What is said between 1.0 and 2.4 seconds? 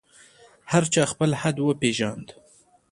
خپل حد وپېژاند.